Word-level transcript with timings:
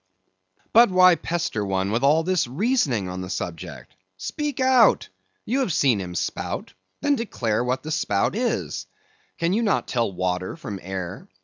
But 0.73 0.89
why 0.89 1.13
pester 1.13 1.63
one 1.63 1.91
with 1.91 2.01
all 2.03 2.23
this 2.23 2.47
reasoning 2.47 3.07
on 3.07 3.21
the 3.21 3.29
subject? 3.29 3.95
Speak 4.17 4.59
out! 4.59 5.09
You 5.45 5.59
have 5.59 5.71
seen 5.71 6.01
him 6.01 6.15
spout; 6.15 6.73
then 7.01 7.13
declare 7.15 7.63
what 7.63 7.83
the 7.83 7.91
spout 7.91 8.35
is; 8.35 8.87
can 9.37 9.53
you 9.53 9.61
not 9.61 9.87
tell 9.87 10.11
water 10.11 10.57
from 10.57 10.79
air? 10.81 11.27